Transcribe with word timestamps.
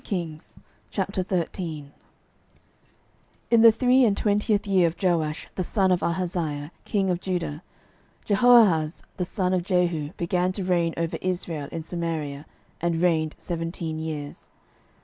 12:013:001 0.03 1.91
In 3.51 3.61
the 3.61 3.71
three 3.71 4.03
and 4.03 4.17
twentieth 4.17 4.65
year 4.65 4.87
of 4.87 4.95
Joash 4.99 5.47
the 5.53 5.63
son 5.63 5.91
of 5.91 6.01
Ahaziah 6.01 6.71
king 6.85 7.11
of 7.11 7.21
Judah 7.21 7.61
Jehoahaz 8.25 9.03
the 9.17 9.25
son 9.25 9.53
of 9.53 9.61
Jehu 9.61 10.11
began 10.17 10.51
to 10.53 10.63
reign 10.63 10.95
over 10.97 11.17
Israel 11.21 11.69
in 11.71 11.83
Samaria, 11.83 12.47
and 12.81 12.99
reigned 12.99 13.35
seventeen 13.37 13.99
years. 13.99 14.49